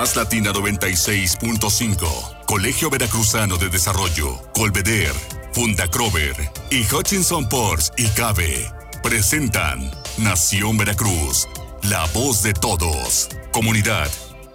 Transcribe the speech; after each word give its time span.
Más 0.00 0.16
Latina 0.16 0.50
96.5, 0.50 2.46
Colegio 2.46 2.88
Veracruzano 2.88 3.58
de 3.58 3.68
Desarrollo, 3.68 4.40
Colveder, 4.54 5.12
Fundacrover 5.52 6.34
y 6.70 6.90
Hutchinson 6.90 7.46
Ports 7.50 7.92
y 7.98 8.06
Cabe 8.08 8.72
presentan 9.02 9.90
Nación 10.16 10.78
Veracruz, 10.78 11.46
la 11.82 12.06
voz 12.14 12.42
de 12.42 12.54
todos. 12.54 13.28
Comunidad, 13.52 14.10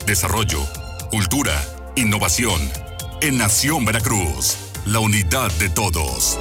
desarrollo, 0.07 0.65
cultura, 1.11 1.53
innovación. 1.95 2.59
En 3.21 3.37
Nación 3.37 3.85
Veracruz, 3.85 4.57
la 4.87 4.97
unidad 4.97 5.51
de 5.59 5.69
todos. 5.69 6.39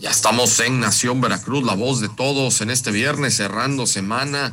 Ya 0.00 0.10
estamos 0.10 0.58
en 0.58 0.80
Nación 0.80 1.20
Veracruz, 1.20 1.62
la 1.62 1.74
voz 1.74 2.00
de 2.00 2.08
todos 2.08 2.60
en 2.60 2.70
este 2.70 2.90
viernes, 2.90 3.36
cerrando 3.36 3.86
semana, 3.86 4.52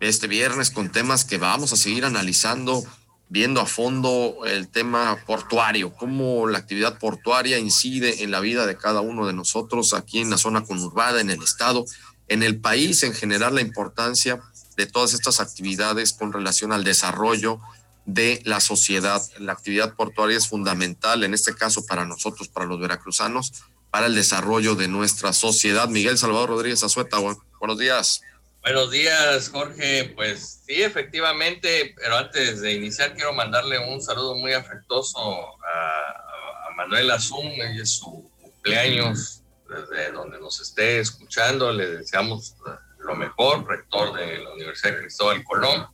este 0.00 0.26
viernes 0.26 0.70
con 0.70 0.90
temas 0.90 1.24
que 1.24 1.38
vamos 1.38 1.72
a 1.72 1.76
seguir 1.76 2.04
analizando, 2.04 2.84
viendo 3.28 3.60
a 3.60 3.66
fondo 3.66 4.44
el 4.46 4.68
tema 4.68 5.18
portuario, 5.26 5.92
cómo 5.94 6.46
la 6.46 6.58
actividad 6.58 6.98
portuaria 6.98 7.58
incide 7.58 8.22
en 8.22 8.30
la 8.30 8.40
vida 8.40 8.66
de 8.66 8.76
cada 8.76 9.00
uno 9.00 9.26
de 9.26 9.32
nosotros 9.32 9.94
aquí 9.94 10.20
en 10.20 10.30
la 10.30 10.38
zona 10.38 10.64
conurbada, 10.64 11.20
en 11.20 11.30
el 11.30 11.42
estado, 11.42 11.84
en 12.28 12.42
el 12.42 12.60
país, 12.60 13.02
en 13.02 13.14
general 13.14 13.54
la 13.54 13.62
importancia 13.62 14.40
de 14.76 14.86
todas 14.86 15.14
estas 15.14 15.40
actividades 15.40 16.12
con 16.12 16.32
relación 16.32 16.72
al 16.72 16.84
desarrollo 16.84 17.60
de 18.04 18.40
la 18.44 18.60
sociedad. 18.60 19.22
La 19.38 19.52
actividad 19.52 19.94
portuaria 19.94 20.36
es 20.36 20.48
fundamental, 20.48 21.24
en 21.24 21.34
este 21.34 21.54
caso 21.54 21.84
para 21.86 22.04
nosotros, 22.04 22.48
para 22.48 22.66
los 22.66 22.78
veracruzanos, 22.78 23.52
para 23.90 24.06
el 24.06 24.14
desarrollo 24.14 24.74
de 24.74 24.88
nuestra 24.88 25.32
sociedad. 25.32 25.88
Miguel 25.88 26.18
Salvador 26.18 26.50
Rodríguez 26.50 26.84
Azueta, 26.84 27.18
buenos 27.18 27.78
días. 27.78 28.20
Buenos 28.66 28.90
días, 28.90 29.48
Jorge. 29.50 30.12
Pues 30.16 30.64
sí, 30.66 30.82
efectivamente, 30.82 31.94
pero 31.96 32.16
antes 32.16 32.60
de 32.62 32.72
iniciar 32.72 33.14
quiero 33.14 33.32
mandarle 33.32 33.78
un 33.78 34.02
saludo 34.02 34.34
muy 34.34 34.54
afectuoso 34.54 35.56
a, 35.64 36.72
Manuel 36.74 37.12
Azum, 37.12 37.46
y 37.46 37.80
es 37.80 37.90
su 37.98 38.28
cumpleaños, 38.42 39.42
desde 39.68 40.10
donde 40.10 40.40
nos 40.40 40.60
esté 40.60 40.98
escuchando, 40.98 41.72
le 41.72 41.98
deseamos 41.98 42.56
lo 42.98 43.14
mejor, 43.14 43.68
rector 43.68 44.12
de 44.14 44.38
la 44.38 44.52
Universidad 44.52 44.94
de 44.94 45.02
Cristóbal 45.02 45.44
Colón. 45.44 45.86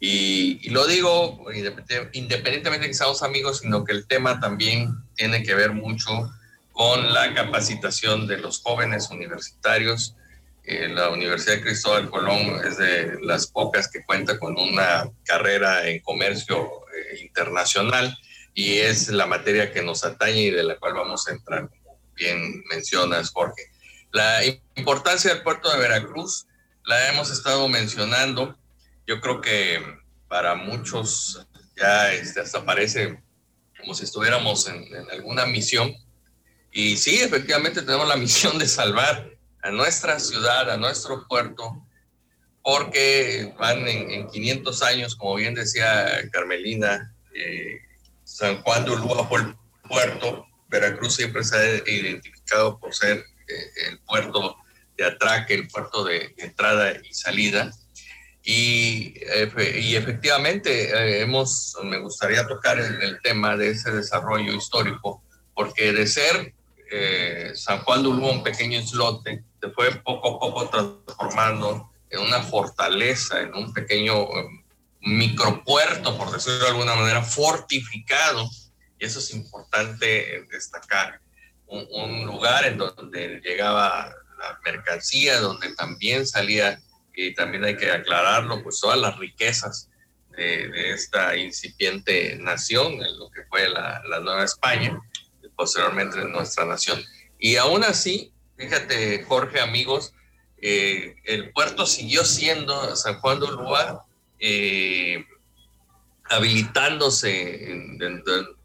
Y, 0.00 0.58
y, 0.62 0.70
lo 0.70 0.88
digo 0.88 1.46
independientemente 1.52 2.80
de 2.80 2.88
que 2.88 2.94
seamos 2.94 3.22
amigos, 3.22 3.60
sino 3.60 3.84
que 3.84 3.92
el 3.92 4.08
tema 4.08 4.40
también 4.40 4.96
tiene 5.14 5.44
que 5.44 5.54
ver 5.54 5.70
mucho 5.70 6.28
con 6.72 7.14
la 7.14 7.32
capacitación 7.34 8.26
de 8.26 8.38
los 8.38 8.60
jóvenes 8.62 9.10
universitarios. 9.10 10.16
Eh, 10.70 10.88
la 10.88 11.08
Universidad 11.08 11.56
de 11.56 11.62
Cristóbal 11.62 12.08
Colón 12.08 12.64
es 12.64 12.78
de 12.78 13.18
las 13.22 13.48
pocas 13.48 13.90
que 13.90 14.04
cuenta 14.04 14.38
con 14.38 14.56
una 14.56 15.10
carrera 15.24 15.88
en 15.88 15.98
comercio 15.98 16.86
eh, 16.94 17.22
internacional 17.22 18.16
y 18.54 18.78
es 18.78 19.08
la 19.08 19.26
materia 19.26 19.72
que 19.72 19.82
nos 19.82 20.04
atañe 20.04 20.42
y 20.42 20.50
de 20.50 20.62
la 20.62 20.78
cual 20.78 20.94
vamos 20.94 21.26
a 21.26 21.32
entrar, 21.32 21.68
bien 22.14 22.62
mencionas, 22.70 23.32
Jorge. 23.32 23.64
La 24.12 24.44
importancia 24.76 25.34
del 25.34 25.42
puerto 25.42 25.72
de 25.72 25.78
Veracruz 25.80 26.46
la 26.84 27.08
hemos 27.08 27.32
estado 27.32 27.66
mencionando. 27.66 28.56
Yo 29.08 29.20
creo 29.20 29.40
que 29.40 29.82
para 30.28 30.54
muchos 30.54 31.48
ya 31.76 32.12
este, 32.12 32.42
hasta 32.42 32.64
parece 32.64 33.20
como 33.80 33.92
si 33.92 34.04
estuviéramos 34.04 34.68
en, 34.68 34.84
en 34.94 35.10
alguna 35.10 35.46
misión 35.46 35.92
y 36.70 36.96
sí, 36.96 37.18
efectivamente 37.18 37.82
tenemos 37.82 38.06
la 38.06 38.16
misión 38.24 38.56
de 38.56 38.68
salvar 38.68 39.39
a 39.62 39.70
nuestra 39.70 40.18
ciudad, 40.18 40.70
a 40.70 40.76
nuestro 40.76 41.26
puerto, 41.28 41.86
porque 42.62 43.52
van 43.58 43.86
en, 43.88 44.28
500 44.28 44.82
años, 44.82 45.16
como 45.16 45.36
bien 45.36 45.54
decía 45.54 46.06
Carmelina, 46.30 47.14
eh, 47.34 47.80
San 48.24 48.62
Juan 48.62 48.84
de 48.84 48.92
Ulúa 48.92 49.26
fue 49.26 49.40
el 49.40 49.56
puerto, 49.88 50.46
Veracruz 50.68 51.16
siempre 51.16 51.42
se 51.42 51.56
ha 51.56 51.90
identificado 51.90 52.78
por 52.78 52.94
ser 52.94 53.18
eh, 53.18 53.88
el 53.88 53.98
puerto 54.00 54.56
de 54.96 55.04
atraque, 55.04 55.54
el 55.54 55.68
puerto 55.68 56.04
de 56.04 56.34
entrada 56.38 56.92
y 57.02 57.12
salida. 57.12 57.72
Y, 58.42 59.14
y 59.74 59.96
efectivamente, 59.96 60.90
eh, 60.90 61.22
hemos, 61.22 61.76
me 61.82 61.98
gustaría 61.98 62.46
tocar 62.46 62.78
el, 62.78 63.02
el 63.02 63.20
tema 63.20 63.56
de 63.56 63.70
ese 63.70 63.90
desarrollo 63.90 64.54
histórico, 64.54 65.22
porque 65.54 65.92
de 65.92 66.06
ser 66.06 66.54
eh, 66.90 67.52
San 67.54 67.78
Juan 67.80 68.02
de 68.02 68.08
Ulúa, 68.08 68.32
un 68.32 68.42
pequeño 68.42 68.80
islote, 68.80 69.44
se 69.60 69.70
fue 69.70 69.94
poco 70.02 70.36
a 70.36 70.40
poco 70.40 70.68
transformando 70.68 71.90
en 72.10 72.20
una 72.20 72.42
fortaleza, 72.42 73.40
en 73.40 73.54
un 73.54 73.72
pequeño 73.72 74.24
um, 74.24 74.64
micropuerto, 75.00 76.18
por 76.18 76.32
decirlo 76.32 76.58
de 76.58 76.70
alguna 76.70 76.96
manera, 76.96 77.22
fortificado. 77.22 78.48
Y 78.98 79.04
eso 79.04 79.20
es 79.20 79.32
importante 79.32 80.46
destacar. 80.50 81.20
Un, 81.66 82.26
lugar 82.26 82.66
en 82.66 82.78
donde 82.78 83.40
llegaba 83.44 84.12
la 84.38 84.58
mercancía, 84.64 85.38
donde 85.38 85.72
también 85.76 86.26
salía, 86.26 86.80
y 87.14 87.32
también 87.34 87.64
hay 87.64 87.76
que 87.76 87.92
aclararlo, 87.92 88.64
pues 88.64 88.80
todas 88.80 88.98
las 88.98 89.16
riquezas 89.16 89.88
de, 90.30 90.90
esta 90.92 91.36
incipiente 91.36 92.36
nación, 92.40 92.94
en 92.94 93.16
lo 93.16 93.30
que 93.30 93.44
fue 93.44 93.68
la 93.68 94.02
Nueva 94.20 94.42
España 94.42 95.00
posteriormente 95.60 96.18
en 96.18 96.32
nuestra 96.32 96.64
nación. 96.64 96.98
Y 97.38 97.56
aún 97.56 97.84
así, 97.84 98.32
fíjate, 98.56 99.22
Jorge, 99.24 99.60
amigos, 99.60 100.14
eh, 100.56 101.16
el 101.24 101.52
puerto 101.52 101.84
siguió 101.84 102.24
siendo 102.24 102.96
San 102.96 103.20
Juan 103.20 103.40
de 103.40 103.44
Ulúa, 103.44 104.06
eh, 104.38 105.22
habilitándose 106.30 107.76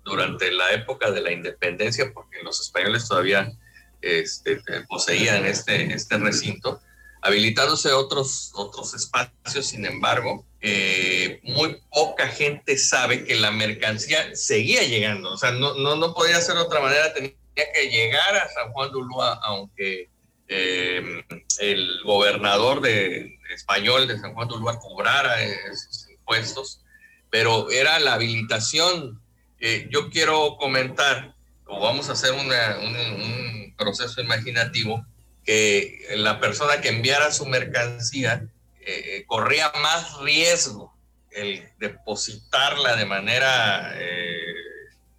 durante 0.05 0.53
la 0.53 0.71
época 0.71 1.11
de 1.11 1.19
la 1.19 1.33
independencia, 1.33 2.13
porque 2.13 2.41
los 2.43 2.61
españoles 2.61 3.09
todavía 3.09 3.51
este, 3.99 4.61
poseían 4.87 5.45
este, 5.45 5.93
este 5.93 6.17
recinto, 6.17 6.79
habilitándose 7.21 7.91
otros, 7.91 8.51
otros 8.53 8.93
espacios, 8.93 9.65
sin 9.65 9.85
embargo, 9.85 10.45
eh, 10.67 11.41
muy 11.43 11.79
poca 11.91 12.27
gente 12.27 12.75
sabe 12.79 13.23
que 13.23 13.35
la 13.35 13.51
mercancía 13.51 14.35
seguía 14.35 14.81
llegando, 14.81 15.33
o 15.33 15.37
sea, 15.37 15.51
no, 15.51 15.75
no, 15.75 15.95
no 15.95 16.15
podía 16.15 16.41
ser 16.41 16.55
de 16.55 16.61
otra 16.61 16.79
manera, 16.79 17.13
tenía 17.13 17.33
que 17.53 17.89
llegar 17.91 18.35
a 18.35 18.49
San 18.49 18.71
Juan 18.71 18.89
de 18.89 18.97
Ulúa, 18.97 19.39
aunque 19.43 20.09
eh, 20.47 21.23
el 21.59 22.01
gobernador 22.03 22.81
de, 22.81 23.37
español 23.53 24.07
de 24.07 24.17
San 24.17 24.33
Juan 24.33 24.47
de 24.47 24.55
Ulúa 24.55 24.79
cobrara 24.79 25.39
esos 25.43 26.09
impuestos, 26.09 26.81
pero 27.29 27.69
era 27.69 27.99
la 27.99 28.15
habilitación. 28.15 29.21
Eh, 29.59 29.87
yo 29.91 30.09
quiero 30.09 30.57
comentar, 30.57 31.35
o 31.67 31.79
vamos 31.79 32.09
a 32.09 32.13
hacer 32.13 32.31
un 32.31 33.75
proceso 33.77 34.19
imaginativo, 34.19 35.05
que 35.43 36.07
la 36.15 36.39
persona 36.39 36.81
que 36.81 36.89
enviara 36.89 37.31
su 37.31 37.45
mercancía 37.45 38.49
eh, 38.87 39.25
corría 39.25 39.71
más 39.81 40.19
riesgo 40.19 40.95
el 41.31 41.67
depositarla 41.79 42.95
de 42.95 43.05
manera 43.05 43.91
eh, 43.95 44.53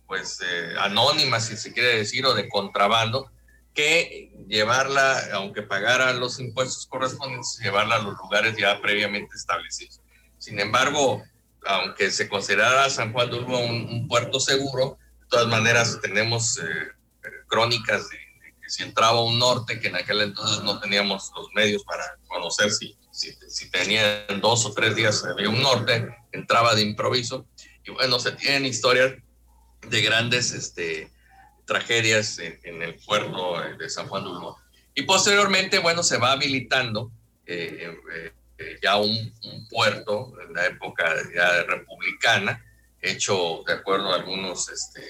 pues 0.06 0.41
eh, 0.41 0.75
anónima, 0.78 1.41
si 1.41 1.56
se 1.56 1.72
quiere 1.72 1.97
decir, 1.97 2.25
o 2.26 2.34
de 2.34 2.49
contrabando, 2.49 3.31
que 3.75 4.32
llevarla, 4.47 5.21
aunque 5.32 5.62
pagara 5.62 6.12
los 6.12 6.38
impuestos 6.38 6.87
correspondientes, 6.87 7.59
llevarla 7.60 7.97
a 7.97 8.03
los 8.03 8.16
lugares 8.16 8.56
ya 8.56 8.81
previamente 8.81 9.34
establecidos. 9.37 10.00
Sin 10.38 10.60
embargo, 10.60 11.25
aunque 11.66 12.12
se 12.12 12.28
considerara 12.28 12.88
San 12.88 13.12
Juan 13.12 13.31
de 13.31 13.38
Urbo 13.38 13.59
un, 13.59 14.06
puerto 14.06 14.38
seguro, 14.38 14.97
de 15.22 15.26
todas 15.28 15.49
maneras 15.49 15.99
tenemos 16.00 16.60
crónicas 17.49 18.09
de, 18.09 18.16
de, 18.16 18.55
que 18.62 18.71
si 18.71 18.84
entraba 18.84 19.22
un 19.22 19.41
norte, 19.41 19.81
que 19.81 19.88
en 19.88 19.97
aquel 19.97 20.21
entonces 20.21 20.62
no 20.62 20.78
teníamos 20.78 21.32
los 21.34 21.49
medios 21.53 21.82
para 21.82 22.16
conocer 22.28 22.71
si 22.71 22.97
si, 23.16 23.32
si 23.49 23.71
tenían 23.71 24.41
dos 24.43 24.66
o 24.66 24.75
tres 24.75 24.94
días 24.94 25.25
había 25.25 25.49
un 25.49 25.62
norte, 25.62 26.14
entraba 26.32 26.75
de 26.75 26.82
improviso. 26.82 27.46
Y 27.82 27.90
bueno, 27.90 28.19
se 28.20 28.32
tienen 28.32 28.67
historias 28.67 29.14
de 29.88 30.02
grandes 30.02 30.52
este, 30.52 31.11
tragedias 31.64 32.38
en, 32.38 32.82
el 32.82 32.94
puerto 32.96 33.58
de 33.79 33.88
San 33.88 34.06
Juan 34.08 34.25
de 34.25 34.31
Ulúa. 34.31 34.62
Y 34.94 35.02
posteriormente, 35.02 35.79
bueno, 35.79 36.02
se 36.02 36.19
va 36.19 36.32
habilitando 36.32 37.11
eh, 37.46 37.96
eh, 38.58 38.79
ya 38.82 38.96
un, 38.96 39.35
puerto 39.70 40.35
en 40.46 40.52
la 40.52 40.67
época 40.67 41.05
ya 41.35 41.62
republicana, 41.64 42.64
hecho 43.00 43.62
de 43.67 43.75
acuerdo 43.75 44.12
a 44.12 44.17
algunos, 44.17 44.69
este, 44.69 45.02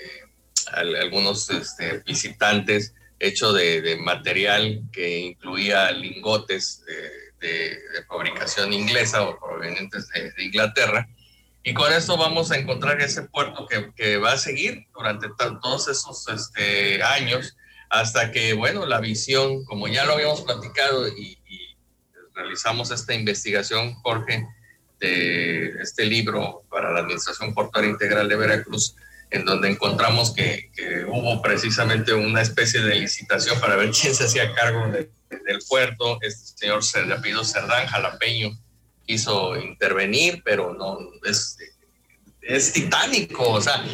algunos 0.72 1.50
este, 1.50 1.98
visitantes, 2.00 2.94
hecho 3.18 3.52
de, 3.52 3.80
de, 3.80 3.96
material 3.96 4.82
que 4.92 5.18
incluía 5.18 5.90
lingotes. 5.90 6.84
Eh, 6.88 7.25
de, 7.40 7.78
fabricación 8.08 8.72
inglesa 8.72 9.22
o 9.22 9.38
provenientes 9.38 10.08
de, 10.08 10.44
Inglaterra. 10.44 11.08
Y 11.62 11.74
con 11.74 11.92
esto 11.92 12.16
vamos 12.16 12.50
a 12.52 12.58
encontrar 12.58 13.00
ese 13.00 13.22
puerto 13.22 13.66
que, 13.66 13.92
que 13.96 14.18
va 14.18 14.32
a 14.32 14.38
seguir 14.38 14.86
durante 14.94 15.28
todos 15.36 15.88
esos 15.88 16.28
este, 16.28 17.02
años 17.02 17.56
hasta 17.90 18.32
que, 18.32 18.52
bueno, 18.52 18.86
la 18.86 19.00
visión, 19.00 19.64
como 19.64 19.88
ya 19.88 20.04
lo 20.04 20.14
habíamos 20.14 20.42
platicado 20.42 21.08
y, 21.08 21.38
realizamos 22.34 22.90
esta 22.90 23.14
investigación, 23.14 23.94
Jorge, 24.02 24.46
de 25.00 25.70
este 25.80 26.04
libro 26.04 26.64
para 26.68 26.92
la 26.92 27.00
Administración 27.00 27.54
Portuaria 27.54 27.88
Integral 27.88 28.28
de 28.28 28.36
Veracruz, 28.36 28.94
en 29.30 29.46
donde 29.46 29.70
encontramos 29.70 30.34
que, 30.34 30.70
hubo 31.08 31.40
precisamente 31.40 32.12
una 32.12 32.42
especie 32.42 32.82
de 32.82 32.94
licitación 32.96 33.58
para 33.58 33.76
ver 33.76 33.90
quién 33.90 34.14
se 34.14 34.24
hacía 34.24 34.52
cargo 34.52 34.86
del 35.30 35.58
puerto. 35.68 36.18
Este 36.22 36.58
señor 36.58 36.82
apellido 37.12 37.44
Cerdán 37.44 37.86
Jalapeño 37.86 38.58
quiso 39.06 39.56
intervenir, 39.56 40.42
pero 40.44 40.74
no 40.74 40.98
es, 41.24 41.56
es 42.42 42.72
titánico. 42.72 43.48
O 43.50 43.60
sea, 43.60 43.84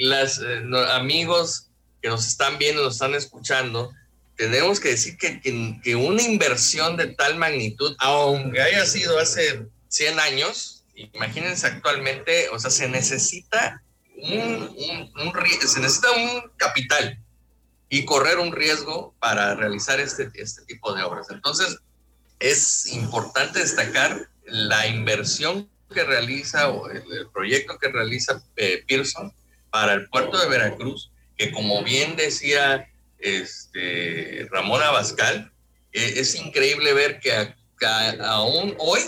los 0.00 0.38
eh, 0.38 0.62
amigos 0.92 1.68
que 2.02 2.08
nos 2.08 2.26
están 2.26 2.58
viendo, 2.58 2.82
nos 2.84 2.94
están 2.94 3.14
escuchando, 3.14 3.92
tenemos 4.36 4.80
que 4.80 4.90
decir 4.90 5.18
que, 5.18 5.40
que, 5.82 5.96
una 5.96 6.22
inversión 6.22 6.96
de 6.96 7.08
tal 7.08 7.36
magnitud, 7.36 7.94
aunque 7.98 8.62
haya 8.62 8.86
sido 8.86 9.18
hace 9.18 9.66
100 9.88 10.18
años, 10.18 10.84
imagínense 10.94 11.66
actualmente, 11.66 12.48
o 12.48 12.58
sea, 12.58 12.70
se 12.70 12.88
necesita 12.88 13.82
un, 14.16 14.74
se 15.66 15.80
necesita 15.80 16.10
un 16.12 16.50
capital 16.56 17.18
y 17.90 18.06
correr 18.06 18.38
un 18.38 18.52
riesgo 18.52 19.14
para 19.18 19.54
realizar 19.54 20.00
este, 20.00 20.30
este 20.34 20.64
tipo 20.64 20.94
de 20.94 21.02
obras. 21.02 21.26
Entonces, 21.30 21.76
es 22.38 22.86
importante 22.86 23.58
destacar 23.58 24.30
la 24.46 24.86
inversión 24.86 25.68
que 25.92 26.04
realiza 26.04 26.70
o 26.70 26.88
el, 26.88 27.28
proyecto 27.32 27.78
que 27.78 27.88
realiza 27.88 28.42
eh, 28.56 28.84
Pearson 28.86 29.32
para 29.70 29.92
el 29.94 30.08
puerto 30.08 30.38
de 30.38 30.48
Veracruz, 30.48 31.10
que 31.36 31.52
como 31.52 31.82
bien 31.82 32.16
decía 32.16 32.88
este, 33.18 34.48
Ramón 34.50 34.82
Abascal, 34.82 35.52
eh, 35.92 36.14
es 36.16 36.34
increíble 36.34 36.92
ver 36.92 37.20
que, 37.20 37.54
aún 38.24 38.74
hoy 38.78 39.00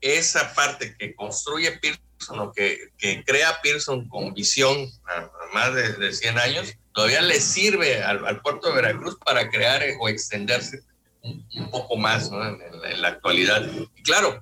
esa 0.00 0.54
parte 0.54 0.96
que 0.98 1.14
construye 1.14 1.72
Pearson 1.72 2.40
o 2.40 2.52
que, 2.52 2.90
crea 3.24 3.60
Pearson 3.62 4.08
con 4.08 4.34
visión 4.34 4.88
a, 5.06 5.30
más 5.52 5.74
de, 5.74 6.12
100 6.12 6.38
años, 6.38 6.74
todavía 6.94 7.20
le 7.20 7.40
sirve 7.40 8.02
al, 8.02 8.40
puerto 8.40 8.68
de 8.68 8.76
Veracruz 8.76 9.18
para 9.24 9.50
crear 9.50 9.82
o 10.00 10.08
extenderse 10.08 10.80
un, 11.22 11.70
poco 11.70 11.96
más 11.96 12.30
en, 12.30 13.02
la 13.02 13.08
actualidad. 13.08 13.68
Y 13.96 14.02
claro, 14.02 14.40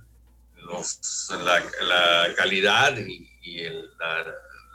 la, 1.31 2.35
calidad 2.37 2.97
y, 2.97 3.29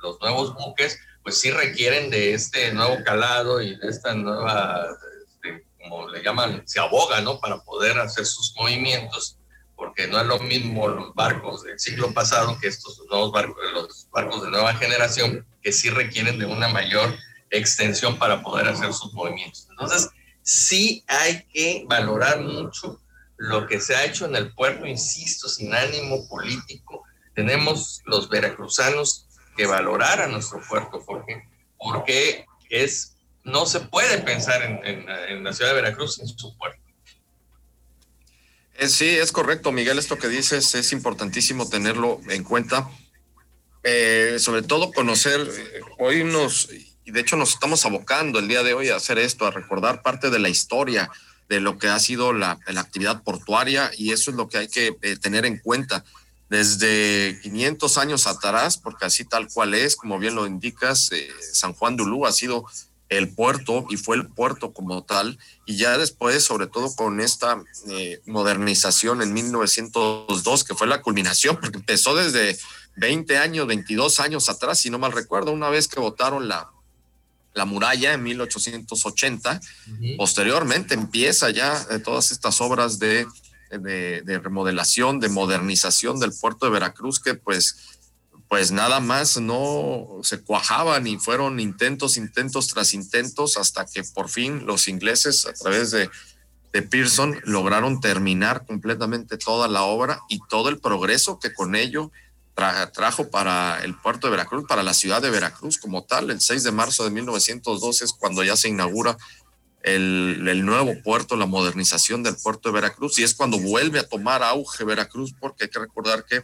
los 0.03 0.19
nuevos 0.21 0.53
buques 0.53 0.99
pues 1.23 1.39
sí 1.41 1.49
requieren 1.51 2.09
de 2.09 2.33
este 2.33 2.71
nuevo 2.73 3.03
calado 3.03 3.61
y 3.61 3.75
de 3.75 3.89
esta 3.89 4.13
nueva, 4.13 4.85
este, 5.27 5.65
como 5.81 6.07
le 6.07 6.23
llaman, 6.23 6.63
se 6.65 6.79
aboga, 6.79 7.19
¿no? 7.21 7.39
Para 7.39 7.59
poder 7.63 7.97
hacer 7.99 8.25
sus 8.25 8.55
movimientos, 8.55 9.37
porque 9.75 10.07
no 10.07 10.21
es 10.21 10.25
lo 10.25 10.39
mismo 10.39 10.87
los 10.87 11.13
barcos 11.15 11.63
del 11.63 11.79
siglo 11.79 12.13
pasado 12.13 12.57
que 12.61 12.67
estos 12.67 13.01
nuevos 13.09 13.31
barcos, 13.31 13.57
los 13.73 14.07
barcos 14.09 14.43
de 14.43 14.51
nueva 14.51 14.73
generación, 14.75 15.45
que 15.61 15.73
sí 15.73 15.89
requieren 15.89 16.39
de 16.39 16.45
una 16.45 16.69
mayor 16.69 17.17
extensión 17.49 18.17
para 18.17 18.41
poder 18.41 18.67
hacer 18.67 18.93
sus 18.93 19.13
movimientos. 19.13 19.67
Entonces, 19.69 20.09
sí 20.41 21.03
hay 21.07 21.43
que 21.53 21.85
valorar 21.87 22.41
mucho 22.41 23.01
lo 23.37 23.67
que 23.67 23.79
se 23.79 23.95
ha 23.95 24.05
hecho 24.05 24.25
en 24.25 24.35
el 24.35 24.53
puerto, 24.53 24.85
insisto, 24.85 25.47
sin 25.47 25.73
ánimo 25.73 26.27
político. 26.27 27.03
Tenemos 27.35 28.01
los 28.05 28.29
veracruzanos 28.29 29.27
que 29.55 29.65
valorar 29.65 30.21
a 30.21 30.27
nuestro 30.27 30.61
puerto, 30.67 30.99
Jorge, 31.01 31.47
porque 31.77 32.45
es, 32.69 33.15
no 33.43 33.65
se 33.65 33.81
puede 33.81 34.19
pensar 34.19 34.61
en, 34.83 35.43
la 35.43 35.53
ciudad 35.53 35.71
de 35.71 35.81
Veracruz 35.81 36.15
sin 36.15 36.27
su 36.27 36.57
puerto. 36.57 36.81
Eh, 38.75 38.87
sí, 38.87 39.09
es 39.09 39.31
correcto, 39.31 39.71
Miguel, 39.71 39.97
esto 39.97 40.17
que 40.17 40.27
dices 40.27 40.75
es 40.75 40.91
importantísimo 40.91 41.67
tenerlo 41.67 42.19
en 42.29 42.43
cuenta. 42.43 42.89
Eh, 43.83 44.37
sobre 44.39 44.61
todo 44.63 44.91
conocer, 44.91 45.39
eh, 45.41 45.81
hoy 45.97 46.23
nos, 46.23 46.69
y 47.07 47.11
de 47.11 47.21
hecho 47.21 47.37
nos 47.37 47.53
estamos 47.53 47.85
abocando 47.85 48.37
el 48.37 48.49
día 48.49 48.63
de 48.63 48.73
hoy 48.73 48.89
a 48.89 48.97
hacer 48.97 49.17
esto, 49.17 49.47
a 49.47 49.51
recordar 49.51 50.01
parte 50.01 50.29
de 50.29 50.39
la 50.39 50.49
historia 50.49 51.09
de 51.47 51.61
lo 51.61 51.79
que 51.79 51.87
ha 51.87 51.97
sido 51.99 52.33
la, 52.33 52.59
actividad 52.75 53.23
portuaria 53.23 53.89
y 53.97 54.11
eso 54.11 54.29
es 54.29 54.35
lo 54.35 54.49
que 54.49 54.57
hay 54.57 54.67
que 54.67 54.91
tener 55.21 55.45
en 55.45 55.57
cuenta. 55.57 56.03
Desde 56.49 57.39
500 57.43 57.97
años 57.97 58.27
atrás, 58.27 58.77
porque 58.77 59.05
así 59.05 59.23
tal 59.23 59.47
cual 59.47 59.73
es, 59.73 59.95
como 59.95 60.19
bien 60.19 60.35
lo 60.35 60.45
indicas, 60.45 61.09
eh, 61.13 61.29
San 61.53 61.73
Juan 61.73 61.95
de 61.95 62.03
Ulú 62.03 62.25
ha 62.25 62.33
sido 62.33 62.65
el 63.07 63.29
puerto 63.29 63.85
y 63.89 63.95
fue 63.95 64.17
el 64.17 64.27
puerto 64.27 64.73
como 64.73 65.03
tal, 65.03 65.39
y 65.65 65.77
ya 65.77 65.97
después, 65.97 66.43
sobre 66.43 66.67
todo 66.67 66.93
con 66.93 67.21
esta 67.21 67.63
eh, 67.89 68.19
modernización 68.25 69.21
en 69.21 69.33
1902, 69.33 70.63
que 70.65 70.75
fue 70.75 70.87
la 70.87 71.01
culminación, 71.01 71.57
porque 71.61 71.77
empezó 71.77 72.15
desde 72.15 72.57
20 72.97 73.37
años, 73.37 73.65
22 73.67 74.19
años 74.19 74.49
atrás, 74.49 74.79
si 74.79 74.89
no 74.89 74.99
mal 74.99 75.13
recuerdo, 75.13 75.53
una 75.53 75.69
vez 75.69 75.87
que 75.87 76.01
votaron 76.01 76.49
la, 76.49 76.69
la 77.57 77.65
muralla 77.65 78.13
en 78.13 78.23
1880, 78.23 79.59
posteriormente 80.17 80.93
empieza 80.93 81.49
ya 81.49 81.85
eh, 81.89 81.99
todas 81.99 82.31
estas 82.31 82.61
obras 82.61 82.99
de 82.99 83.27
de, 83.69 84.39
remodelación, 84.43 85.19
de 85.19 85.29
modernización 85.29 86.19
del 86.19 86.31
puerto 86.39 86.65
de 86.65 86.71
Veracruz 86.71 87.19
que 87.19 87.35
pues, 87.35 87.99
pues 88.47 88.71
nada 88.71 88.99
más 88.99 89.39
no 89.39 90.07
se 90.23 90.41
cuajaban 90.41 91.07
y 91.07 91.17
fueron 91.17 91.59
intentos, 91.59 92.17
intentos 92.17 92.67
tras 92.67 92.93
intentos 92.93 93.57
hasta 93.57 93.85
que 93.85 94.03
por 94.03 94.29
fin 94.29 94.65
los 94.65 94.87
ingleses 94.87 95.45
a 95.45 95.53
través 95.53 95.91
de, 95.91 96.09
de 96.71 96.81
Pearson 96.81 97.39
lograron 97.43 97.99
terminar 97.99 98.65
completamente 98.65 99.37
toda 99.37 99.67
la 99.67 99.83
obra 99.83 100.21
y 100.29 100.39
todo 100.49 100.69
el 100.69 100.79
progreso 100.79 101.39
que 101.39 101.53
con 101.53 101.75
ello 101.75 102.11
trajo 102.91 103.29
para 103.29 103.83
el 103.83 103.95
puerto 103.95 104.27
de 104.27 104.31
Veracruz, 104.31 104.65
para 104.67 104.81
la 104.81 104.93
ciudad 104.93 105.21
de 105.21 105.29
Veracruz 105.29 105.77
como 105.77 106.03
tal. 106.03 106.31
El 106.31 106.41
6 106.41 106.63
de 106.63 106.71
marzo 106.71 107.03
de 107.03 107.11
1912 107.11 108.05
es 108.05 108.13
cuando 108.13 108.43
ya 108.43 108.55
se 108.57 108.69
inaugura 108.69 109.15
el, 109.83 110.65
nuevo 110.65 110.95
puerto, 111.03 111.35
la 111.35 111.45
modernización 111.45 112.23
del 112.23 112.35
puerto 112.35 112.69
de 112.69 112.73
Veracruz, 112.73 113.19
y 113.19 113.23
es 113.23 113.35
cuando 113.35 113.59
vuelve 113.59 113.99
a 113.99 114.07
tomar 114.07 114.43
auge 114.43 114.83
Veracruz, 114.83 115.33
porque 115.39 115.65
hay 115.65 115.69
que 115.69 115.79
recordar 115.79 116.25
que 116.25 116.43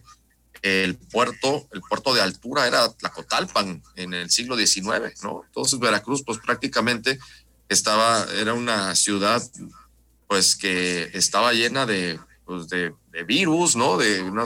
el 0.61 0.95
puerto, 0.95 1.67
el 1.71 1.81
puerto 1.81 2.13
de 2.13 2.21
altura 2.21 2.67
era 2.67 2.89
Tlacotalpan 2.89 3.83
en 3.95 4.13
el 4.13 4.29
siglo 4.29 4.55
XIX, 4.55 5.21
¿no? 5.23 5.43
Entonces 5.45 5.79
Veracruz, 5.79 6.23
pues 6.23 6.37
prácticamente 6.37 7.19
estaba, 7.67 8.25
era 8.39 8.53
una 8.53 8.95
ciudad, 8.95 9.41
pues 10.27 10.55
que 10.55 11.09
estaba 11.13 11.53
llena 11.53 11.85
de, 11.85 12.19
pues, 12.45 12.69
de, 12.69 12.93
virus, 13.25 13.75
¿no? 13.75 13.97
De 13.97 14.21
una, 14.21 14.45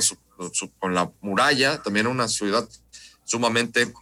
con 0.79 0.93
la 0.93 1.11
muralla, 1.21 1.81
también 1.81 2.07
una 2.07 2.27
ciudad 2.27 2.67
sumamente 3.23 3.93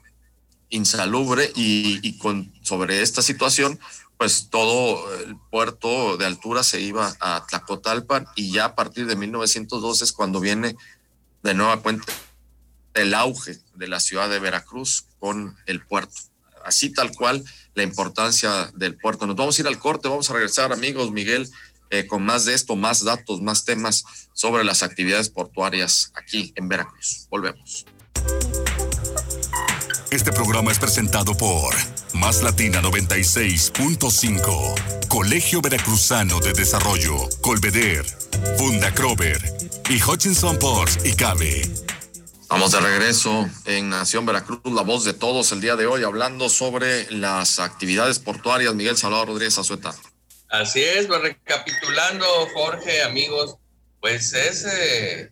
insalubre 0.70 1.52
y, 1.56 2.18
con, 2.18 2.52
sobre 2.62 3.02
esta 3.02 3.22
situación, 3.22 3.80
pues 4.18 4.50
todo 4.50 5.14
el 5.16 5.36
puerto 5.50 6.18
de 6.18 6.26
altura 6.26 6.64
se 6.64 6.82
iba 6.82 7.16
a 7.20 7.46
Tlacotalpan 7.48 8.28
y 8.36 8.52
ya 8.52 8.66
a 8.66 8.76
partir 8.76 9.08
de 9.08 9.16
1912 9.16 10.04
es 10.04 10.12
cuando 10.12 10.40
viene 10.40 10.76
de 11.44 11.54
nueva 11.54 11.82
cuenta 11.82 12.12
el 12.94 13.14
auge 13.14 13.60
de 13.76 13.88
la 13.88 14.00
ciudad 14.00 14.30
de 14.30 14.40
Veracruz 14.40 15.06
con 15.20 15.56
el 15.66 15.86
puerto. 15.86 16.16
Así 16.64 16.92
tal 16.92 17.12
cual 17.12 17.44
la 17.76 17.84
importancia 17.84 18.72
del 18.74 18.96
puerto. 18.96 19.28
Nos 19.28 19.36
vamos 19.36 19.58
a 19.58 19.62
ir 19.62 19.68
al 19.68 19.78
corte, 19.78 20.08
vamos 20.08 20.30
a 20.30 20.34
regresar 20.34 20.72
amigos 20.72 21.12
Miguel 21.12 21.50
eh, 21.90 22.08
con 22.08 22.24
más 22.24 22.46
de 22.46 22.54
esto, 22.54 22.76
más 22.76 23.04
datos, 23.04 23.42
más 23.42 23.66
temas 23.66 24.06
sobre 24.34 24.64
las 24.64 24.84
actividades 24.84 25.30
portuarias 25.30 26.12
aquí 26.16 26.54
en 26.56 26.68
Veracruz. 26.68 27.28
Volvemos. 27.30 27.86
Este 30.12 30.32
programa 30.32 30.72
es 30.72 30.80
presentado 30.80 31.36
por 31.36 31.76
Más 32.14 32.42
Latina 32.42 32.82
96.5, 32.82 35.08
Colegio 35.10 35.62
Veracruzano 35.62 36.40
de 36.40 36.54
Desarrollo, 36.54 37.16
Colveder, 37.42 38.06
Funda 38.58 38.94
Crover 38.94 39.42
y 39.90 40.02
Hutchinson 40.02 40.58
Ports 40.58 41.00
y 41.04 41.14
Cabe. 41.14 41.70
Estamos 42.40 42.72
de 42.72 42.80
regreso 42.80 43.50
en 43.66 43.90
Nación 43.90 44.26
Veracruz, 44.26 44.62
la 44.66 44.84
voz 44.84 45.04
de 45.04 45.14
todos 45.14 45.52
el 45.52 45.62
día 45.62 45.76
de 45.76 45.88
hoy, 45.88 46.04
hablando 46.04 46.48
sobre 46.48 47.12
las 47.12 47.60
actividades 47.60 48.20
portuarias. 48.20 48.76
Miguel 48.76 48.96
Salvador 48.96 49.30
Rodríguez 49.30 49.58
Azueta. 49.58 49.96
Así 50.50 50.84
es, 50.84 51.08
pues 51.08 51.22
recapitulando, 51.22 52.26
Jorge, 52.54 53.02
amigos, 53.04 53.58
pues 54.00 54.34
es 54.34 54.66
eh, 54.66 55.32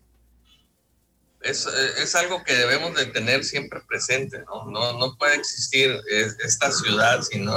es, 1.44 1.66
es, 1.66 2.16
algo 2.16 2.44
que 2.44 2.56
debemos 2.56 2.96
de 2.96 3.06
tener 3.08 3.44
siempre 3.44 3.82
presente, 3.88 4.40
¿no? 4.46 4.66
No, 4.66 4.98
no 4.98 5.16
puede 5.18 5.36
existir 5.36 6.02
esta 6.44 6.72
ciudad 6.72 7.22
sin, 7.22 7.48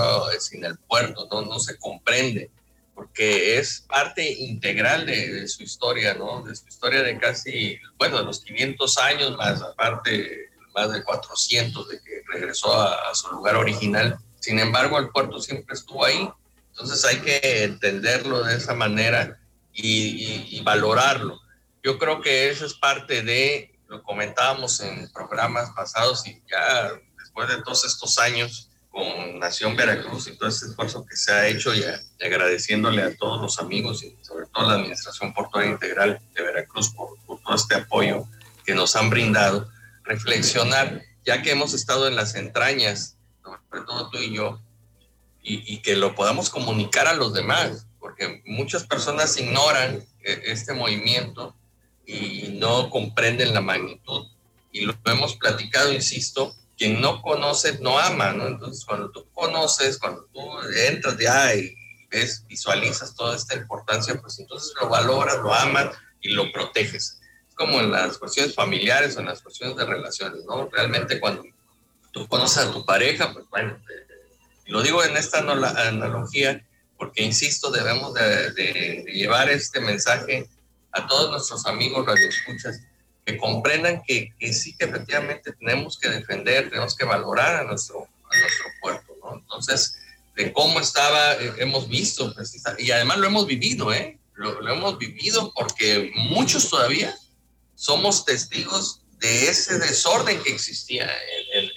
sin 0.40 0.64
el 0.64 0.76
puerto, 0.76 1.28
¿no? 1.30 1.42
no 1.42 1.58
se 1.60 1.78
comprende, 1.78 2.50
porque 2.94 3.58
es 3.58 3.84
parte 3.88 4.28
integral 4.28 5.06
de, 5.06 5.46
su 5.46 5.62
historia, 5.62 6.14
¿no? 6.14 6.42
De 6.42 6.54
su 6.54 6.66
historia 6.66 7.02
de 7.02 7.18
casi, 7.18 7.78
bueno, 7.96 8.18
de 8.18 8.24
los 8.24 8.40
500 8.40 8.98
años, 8.98 9.36
más 9.36 9.62
aparte, 9.62 10.50
más 10.74 10.92
de 10.92 11.04
400 11.04 11.88
de 11.88 12.00
que 12.00 12.22
regresó 12.32 12.74
a, 12.74 13.14
su 13.14 13.28
lugar 13.30 13.56
original. 13.56 14.18
Sin 14.40 14.58
embargo, 14.58 14.98
el 14.98 15.10
puerto 15.10 15.40
siempre 15.40 15.74
estuvo 15.74 16.04
ahí, 16.04 16.28
entonces 16.76 17.04
hay 17.06 17.20
que 17.20 17.64
entenderlo 17.64 18.44
de 18.44 18.56
esa 18.56 18.74
manera 18.74 19.40
y, 19.72 20.56
y 20.56 20.60
valorarlo. 20.62 21.40
Yo 21.82 21.98
creo 21.98 22.20
que 22.20 22.50
eso 22.50 22.66
es 22.66 22.74
parte 22.74 23.22
de, 23.22 23.78
lo 23.88 24.02
comentábamos 24.02 24.80
en 24.80 25.10
programas 25.10 25.70
pasados 25.70 26.26
y 26.26 26.42
ya 26.50 26.92
después 27.18 27.48
de 27.48 27.62
todos 27.62 27.86
estos 27.86 28.18
años 28.18 28.70
con 28.90 29.38
Nación 29.38 29.74
Veracruz 29.74 30.26
y 30.26 30.36
todo 30.36 30.50
este 30.50 30.66
esfuerzo 30.66 31.06
que 31.06 31.16
se 31.16 31.32
ha 31.32 31.46
hecho 31.46 31.74
y, 31.74 31.82
agradeciéndole 32.22 33.02
a 33.02 33.16
todos 33.16 33.40
los 33.40 33.58
amigos 33.58 34.02
y 34.02 34.14
sobre 34.22 34.46
todo 34.46 34.66
a 34.66 34.68
la 34.68 34.74
Administración 34.74 35.32
Portuaria 35.32 35.70
Integral 35.70 36.20
de 36.34 36.42
Veracruz 36.42 36.90
por, 36.90 37.18
por 37.24 37.40
todo 37.40 37.54
este 37.54 37.74
apoyo 37.74 38.26
que 38.66 38.74
nos 38.74 38.96
han 38.96 39.08
brindado, 39.08 39.70
reflexionar, 40.04 41.02
ya 41.24 41.40
que 41.40 41.52
hemos 41.52 41.72
estado 41.72 42.06
en 42.06 42.16
las 42.16 42.34
entrañas, 42.34 43.16
sobre 43.42 43.86
todo 43.86 44.10
tú 44.10 44.18
y 44.18 44.34
yo, 44.34 44.60
y, 45.48 45.78
que 45.78 45.94
lo 45.94 46.16
podamos 46.16 46.50
comunicar 46.50 47.06
a 47.06 47.14
los 47.14 47.32
demás, 47.32 47.86
porque 48.00 48.42
muchas 48.46 48.84
personas 48.84 49.38
ignoran 49.38 50.04
e, 50.24 50.42
este 50.46 50.74
movimiento 50.74 51.54
y 52.04 52.56
no 52.58 52.90
comprenden 52.90 53.54
la 53.54 53.60
magnitud. 53.60 54.26
Y 54.72 54.80
lo 54.80 54.94
hemos 55.04 55.36
platicado, 55.36 55.92
insisto, 55.92 56.54
quien 56.76 57.00
no 57.00 57.22
conoce 57.22 57.78
no 57.78 57.96
ama, 57.96 58.32
¿no? 58.32 58.48
Entonces, 58.48 58.84
cuando 58.84 59.10
tú 59.10 59.24
conoces, 59.32 59.98
cuando 59.98 60.24
tú 60.32 60.40
entras 60.88 61.16
ya 61.16 61.54
y 61.54 61.74
ves, 62.10 62.44
visualizas 62.48 63.14
toda 63.14 63.36
esta 63.36 63.54
importancia, 63.54 64.20
pues 64.20 64.40
entonces 64.40 64.74
lo 64.80 64.88
valoras, 64.88 65.38
lo 65.38 65.54
amas 65.54 65.96
y 66.20 66.30
lo 66.30 66.50
proteges. 66.50 67.20
Es 67.48 67.54
como 67.54 67.78
en 67.78 67.92
las 67.92 68.18
cuestiones 68.18 68.52
familiares 68.52 69.16
o 69.16 69.20
en 69.20 69.26
las 69.26 69.42
cuestiones 69.42 69.76
de 69.76 69.86
relaciones, 69.86 70.44
¿no? 70.44 70.68
Realmente 70.70 71.20
cuando 71.20 71.44
tú 72.10 72.26
conoces 72.26 72.64
a 72.64 72.72
tu 72.72 72.84
pareja, 72.84 73.32
pues 73.32 73.46
bueno, 73.48 73.78
y 74.66 74.72
lo 74.72 74.82
digo 74.82 75.02
en 75.04 75.16
esta 75.16 75.38
analogía 75.38 76.62
porque, 76.98 77.22
insisto, 77.22 77.70
debemos 77.70 78.14
de, 78.14 79.04
llevar 79.12 79.48
este 79.48 79.80
mensaje 79.80 80.48
a 80.92 81.06
todos 81.06 81.30
nuestros 81.30 81.66
amigos 81.66 82.06
radioescuchas 82.06 82.80
que 83.24 83.36
comprendan 83.36 84.02
que, 84.06 84.32
sí 84.52 84.76
que 84.76 84.86
efectivamente 84.86 85.52
tenemos 85.52 85.98
que 85.98 86.08
defender, 86.08 86.70
tenemos 86.70 86.96
que 86.96 87.04
valorar 87.04 87.56
a 87.56 87.64
nuestro, 87.64 88.02
a 88.04 88.80
puerto. 88.80 89.14
Entonces, 89.34 89.98
de 90.34 90.52
cómo 90.52 90.80
estaba, 90.80 91.34
eh, 91.34 91.54
hemos 91.58 91.88
visto, 91.88 92.34
y 92.78 92.90
además 92.90 93.18
lo 93.18 93.26
hemos 93.26 93.46
vivido, 93.46 93.92
¿eh? 93.92 94.18
Lo, 94.34 94.68
hemos 94.68 94.98
vivido 94.98 95.52
porque 95.54 96.12
muchos 96.14 96.68
todavía 96.68 97.14
somos 97.74 98.24
testigos 98.24 99.02
de 99.18 99.48
ese 99.48 99.78
desorden 99.78 100.42
que 100.42 100.52
existía 100.52 101.10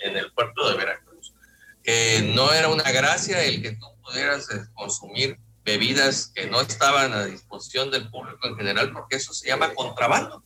en 0.03 0.17
el 0.17 0.31
puerto 0.33 0.69
de 0.69 0.75
Veracruz 0.75 1.08
no 2.33 2.53
era 2.53 2.67
una 2.69 2.91
gracia 2.91 3.43
el 3.43 3.61
que 3.61 3.71
tú 3.73 3.87
pudieras 4.03 4.49
eh, 4.51 4.61
consumir 4.73 5.37
bebidas 5.63 6.31
que 6.33 6.47
no 6.47 6.61
estaban 6.61 7.13
a 7.13 7.25
disposición 7.25 7.91
del 7.91 8.09
público 8.09 8.47
en 8.47 8.55
general, 8.55 8.91
porque 8.91 9.17
eso 9.17 9.33
se 9.33 9.47
llama 9.47 9.73
contrabando. 9.73 10.43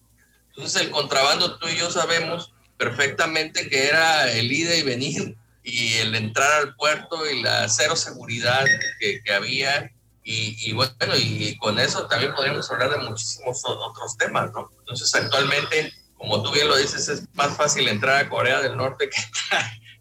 Entonces 0.49 0.81
el 0.81 0.91
contrabando 0.91 1.57
tú 1.57 1.67
y 1.67 1.77
yo 1.77 1.89
sabemos 1.89 2.53
perfectamente 2.77 3.69
que 3.69 3.87
era 3.87 4.31
el 4.31 4.51
ida 4.51 4.75
y 4.75 4.83
venir 4.83 5.37
y 5.63 5.93
el 5.95 6.13
entrar 6.15 6.51
al 6.61 6.75
puerto 6.75 7.29
y 7.29 7.41
la 7.41 7.69
cero 7.69 7.95
seguridad 7.95 8.65
que, 8.99 9.21
que 9.23 9.33
había. 9.33 9.91
Y, 10.25 10.69
y, 10.69 10.73
bueno, 10.73 11.17
y 11.17 11.57
con 11.57 11.79
eso 11.79 12.07
también 12.07 12.33
podríamos 12.33 12.69
hablar 12.71 12.91
de 12.91 13.09
muchísimos 13.09 13.61
otros 13.65 14.17
temas, 14.17 14.51
¿no? 14.53 14.69
Entonces 14.79 15.13
actualmente, 15.15 15.93
como 16.17 16.41
tú 16.41 16.51
bien 16.51 16.67
lo 16.67 16.77
dices, 16.77 17.09
es 17.09 17.23
más 17.33 17.57
fácil 17.57 17.87
entrar 17.87 18.17
a 18.17 18.29
Corea 18.29 18.61
del 18.61 18.77
Norte 18.77 19.09
que 19.09 19.21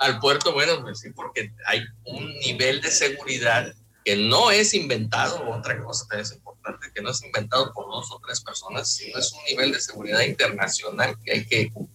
al 0.02 0.18
puerto, 0.18 0.52
bueno, 0.52 0.80
pues 0.82 1.00
sí, 1.00 1.10
porque 1.10 1.52
hay 1.66 1.84
un 2.04 2.38
nivel 2.40 2.80
de 2.80 2.90
seguridad 2.90 3.72
que 4.04 4.16
no 4.16 4.50
es 4.50 4.74
inventado, 4.74 5.48
otra 5.48 5.78
cosa 5.78 6.06
también 6.08 6.26
es 6.26 6.32
importante, 6.32 6.90
que 6.92 7.02
no 7.02 7.10
es 7.10 7.22
inventado 7.22 7.72
por 7.72 7.86
dos 7.86 8.10
o 8.10 8.20
tres 8.26 8.40
personas, 8.40 8.92
sino 8.92 9.18
es 9.18 9.32
un 9.32 9.44
nivel 9.44 9.72
de 9.72 9.80
seguridad 9.80 10.20
internacional 10.22 11.16
que 11.24 11.32
hay 11.32 11.46
que 11.46 11.72
cumplir. 11.72 11.91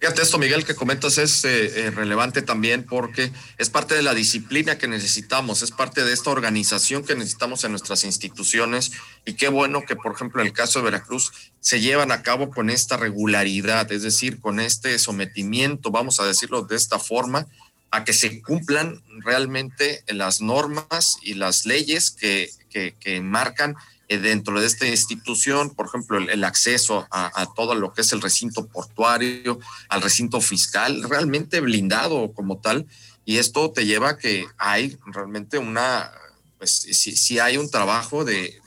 Fíjate 0.00 0.22
esto, 0.22 0.38
Miguel, 0.38 0.64
que 0.64 0.76
comentas 0.76 1.18
es 1.18 1.44
eh, 1.44 1.86
eh, 1.86 1.90
relevante 1.90 2.40
también 2.40 2.84
porque 2.84 3.32
es 3.56 3.68
parte 3.68 3.96
de 3.96 4.02
la 4.02 4.14
disciplina 4.14 4.78
que 4.78 4.86
necesitamos, 4.86 5.62
es 5.62 5.72
parte 5.72 6.04
de 6.04 6.12
esta 6.12 6.30
organización 6.30 7.04
que 7.04 7.16
necesitamos 7.16 7.64
en 7.64 7.72
nuestras 7.72 8.04
instituciones. 8.04 8.92
Y 9.24 9.32
qué 9.34 9.48
bueno 9.48 9.82
que, 9.84 9.96
por 9.96 10.12
ejemplo, 10.12 10.40
en 10.40 10.46
el 10.46 10.52
caso 10.52 10.78
de 10.78 10.84
Veracruz 10.84 11.32
se 11.58 11.80
llevan 11.80 12.12
a 12.12 12.22
cabo 12.22 12.50
con 12.50 12.70
esta 12.70 12.96
regularidad, 12.96 13.90
es 13.90 14.02
decir, 14.02 14.38
con 14.38 14.60
este 14.60 14.96
sometimiento, 15.00 15.90
vamos 15.90 16.20
a 16.20 16.26
decirlo 16.26 16.62
de 16.62 16.76
esta 16.76 17.00
forma, 17.00 17.48
a 17.90 18.04
que 18.04 18.12
se 18.12 18.40
cumplan 18.40 19.02
realmente 19.24 20.04
las 20.06 20.40
normas 20.40 21.16
y 21.22 21.34
las 21.34 21.66
leyes 21.66 22.12
que, 22.12 22.50
que, 22.70 22.94
que 23.00 23.20
marcan 23.20 23.74
dentro 24.16 24.58
de 24.58 24.66
esta 24.66 24.86
institución, 24.86 25.74
por 25.74 25.86
ejemplo, 25.86 26.16
el, 26.18 26.44
acceso 26.44 27.06
a, 27.10 27.46
todo 27.54 27.74
lo 27.74 27.92
que 27.92 28.00
es 28.00 28.12
el 28.12 28.22
recinto 28.22 28.66
portuario, 28.66 29.60
al 29.90 30.00
recinto 30.00 30.40
fiscal, 30.40 31.02
realmente 31.02 31.60
blindado 31.60 32.32
como 32.32 32.58
tal. 32.58 32.86
Y 33.26 33.36
esto 33.36 33.70
te 33.70 33.84
lleva 33.84 34.10
a 34.10 34.18
que 34.18 34.46
hay 34.56 34.96
realmente 35.04 35.58
una, 35.58 36.10
pues 36.56 36.72
si, 36.72 37.38
hay 37.38 37.58
un 37.58 37.70
trabajo 37.70 38.24
de, 38.24 38.58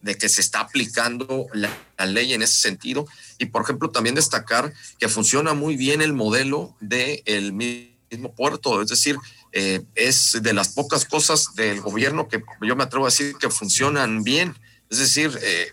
de, 0.00 0.16
que 0.16 0.30
se 0.30 0.40
está 0.40 0.60
aplicando 0.60 1.48
la, 1.52 1.70
ley 2.06 2.32
en 2.32 2.40
ese 2.40 2.58
sentido. 2.58 3.06
Y, 3.38 3.46
por 3.46 3.62
ejemplo, 3.62 3.90
también 3.90 4.14
destacar 4.14 4.72
que 4.98 5.10
funciona 5.10 5.52
muy 5.52 5.76
bien 5.76 6.00
el 6.00 6.14
modelo 6.14 6.74
del 6.80 7.52
mismo 7.52 8.34
puerto, 8.34 8.80
es 8.80 8.88
decir, 8.88 9.18
eh, 9.52 9.82
es 9.94 10.38
de 10.42 10.52
las 10.52 10.68
pocas 10.70 11.04
cosas 11.04 11.54
del 11.54 11.80
gobierno 11.80 12.28
que 12.28 12.42
yo 12.62 12.76
me 12.76 12.84
atrevo 12.84 13.06
a 13.06 13.08
decir 13.08 13.36
que 13.36 13.50
funcionan 13.50 14.22
bien. 14.22 14.54
Es 14.90 14.98
decir, 14.98 15.38
eh, 15.42 15.72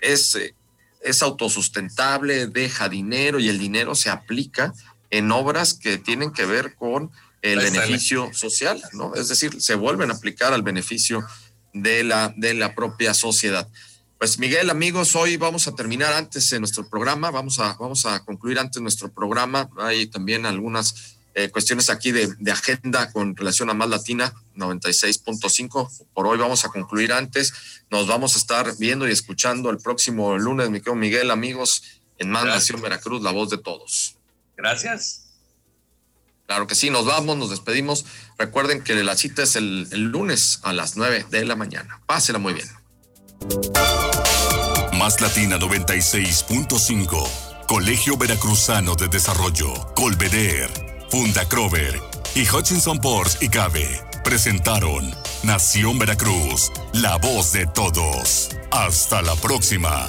es, 0.00 0.34
eh, 0.34 0.54
es 1.00 1.22
autosustentable, 1.22 2.46
deja 2.46 2.88
dinero 2.88 3.38
y 3.38 3.48
el 3.48 3.58
dinero 3.58 3.94
se 3.94 4.10
aplica 4.10 4.72
en 5.10 5.30
obras 5.30 5.74
que 5.74 5.98
tienen 5.98 6.32
que 6.32 6.46
ver 6.46 6.74
con 6.74 7.10
el 7.42 7.58
beneficio 7.58 8.32
social, 8.32 8.80
¿no? 8.92 9.14
Es 9.14 9.28
decir, 9.28 9.60
se 9.60 9.74
vuelven 9.74 10.10
a 10.10 10.14
aplicar 10.14 10.52
al 10.52 10.62
beneficio 10.62 11.26
de 11.72 12.04
la, 12.04 12.32
de 12.36 12.54
la 12.54 12.74
propia 12.74 13.14
sociedad. 13.14 13.68
Pues 14.18 14.38
Miguel, 14.38 14.70
amigos, 14.70 15.16
hoy 15.16 15.36
vamos 15.36 15.66
a 15.66 15.74
terminar 15.74 16.12
antes 16.12 16.48
de 16.50 16.60
nuestro 16.60 16.88
programa, 16.88 17.32
vamos 17.32 17.58
a, 17.58 17.74
vamos 17.74 18.06
a 18.06 18.24
concluir 18.24 18.60
antes 18.60 18.80
nuestro 18.80 19.12
programa. 19.12 19.68
Hay 19.78 20.06
también 20.06 20.46
algunas 20.46 21.16
eh, 21.34 21.50
cuestiones 21.50 21.88
aquí 21.88 22.12
de, 22.12 22.52
agenda 22.52 23.10
con 23.10 23.34
relación 23.34 23.70
a 23.70 23.74
Más 23.74 23.88
Latina 23.88 24.34
96.5. 24.56 26.06
Por 26.12 26.26
hoy 26.26 26.38
vamos 26.38 26.64
a 26.64 26.68
concluir 26.68 27.12
antes. 27.12 27.54
Nos 27.90 28.06
vamos 28.06 28.34
a 28.34 28.38
estar 28.38 28.76
viendo 28.78 29.08
y 29.08 29.12
escuchando 29.12 29.70
el 29.70 29.78
próximo 29.78 30.36
lunes, 30.36 30.68
mi 30.68 30.80
querido 30.80 30.94
Miguel, 30.94 31.30
amigos, 31.30 32.00
en 32.18 32.30
Más 32.30 32.44
Nación 32.44 32.82
Veracruz, 32.82 33.22
la 33.22 33.30
voz 33.30 33.48
de 33.48 33.58
todos. 33.58 34.16
Gracias. 34.56 35.30
Claro 36.46 36.66
que 36.66 36.74
sí, 36.74 36.90
nos 36.90 37.06
vamos, 37.06 37.38
nos 37.38 37.48
despedimos. 37.48 38.04
Recuerden 38.36 38.82
que 38.82 38.94
la 39.02 39.16
cita 39.16 39.42
es 39.42 39.56
el, 39.56 39.88
el 39.90 40.02
lunes 40.02 40.60
a 40.64 40.74
las 40.74 40.98
9 40.98 41.26
de 41.30 41.44
la 41.46 41.56
mañana. 41.56 42.02
Pásela 42.04 42.38
muy 42.38 42.52
bien. 42.52 42.68
Más 44.98 45.20
Latina 45.22 45.58
96.5. 45.58 47.66
Colegio 47.66 48.18
Veracruzano 48.18 48.96
de 48.96 49.08
Desarrollo. 49.08 49.94
Colveder 49.94 50.91
Funda 51.12 51.46
Crover 51.46 52.00
y 52.34 52.48
Hutchinson 52.48 52.98
Ports 52.98 53.36
y 53.42 53.50
Cabe 53.50 53.86
presentaron 54.24 55.14
Nación 55.42 55.98
Veracruz, 55.98 56.72
la 56.94 57.18
voz 57.18 57.52
de 57.52 57.66
todos. 57.66 58.56
Hasta 58.70 59.20
la 59.20 59.34
próxima. 59.36 60.08